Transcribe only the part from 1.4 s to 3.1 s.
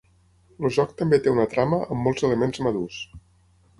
trama amb molts elements madurs.